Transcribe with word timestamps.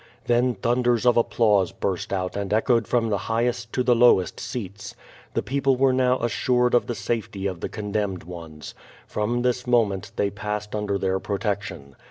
Then 0.25 0.55
thunders 0.55 1.05
of 1.05 1.15
applause 1.15 1.71
burst 1.71 2.11
out 2.11 2.35
and 2.35 2.51
echoed 2.51 2.87
from 2.87 3.09
the 3.11 3.19
highest 3.29 3.71
to 3.73 3.83
the 3.83 3.93
lowest 3.95 4.39
seats. 4.39 4.95
The 5.35 5.43
])(^ople 5.43 5.77
were 5.77 5.93
now 5.93 6.17
assured 6.21 6.73
of 6.73 6.87
the 6.87 6.95
safety 6.95 7.45
of 7.45 7.59
the 7.59 7.69
condemned 7.69 8.23
ones. 8.23 8.73
From 9.05 9.43
this 9.43 9.67
moment 9.67 10.11
they 10.15 10.31
passed 10.31 10.73
under 10.73 10.97
their 10.97 11.19
protection. 11.19 11.95